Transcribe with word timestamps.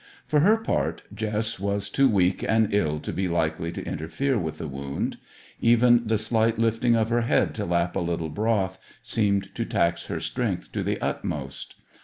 For 0.25 0.39
her 0.39 0.57
part, 0.57 1.03
Jess 1.13 1.59
was 1.59 1.87
too 1.87 2.09
weak 2.09 2.43
and 2.49 2.73
ill 2.73 2.99
to 3.01 3.13
be 3.13 3.27
likely 3.27 3.71
to 3.73 3.85
interfere 3.85 4.35
with 4.35 4.57
the 4.57 4.67
wound; 4.67 5.19
even 5.59 6.07
the 6.07 6.17
slight 6.17 6.57
lifting 6.57 6.95
of 6.95 7.11
her 7.11 7.21
head 7.21 7.53
to 7.53 7.65
lap 7.65 7.95
a 7.95 7.99
little 7.99 8.29
broth 8.29 8.79
seemed 9.03 9.53
to 9.53 9.63
tax 9.63 10.07
her 10.07 10.19
strength 10.19 10.71
to 10.71 10.81
the 10.81 10.99
utmost. 11.01 11.75